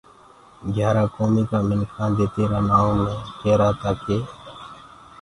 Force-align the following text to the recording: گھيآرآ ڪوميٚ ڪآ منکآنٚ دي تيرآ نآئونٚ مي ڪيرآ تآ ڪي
گھيآرآ 0.73 1.03
ڪوميٚ 1.15 1.47
ڪآ 1.49 1.59
منکآنٚ 1.69 2.15
دي 2.17 2.25
تيرآ 2.33 2.59
نآئونٚ 2.69 2.99
مي 3.03 3.13
ڪيرآ 3.39 3.69
تآ 3.81 3.91
ڪي 4.03 4.17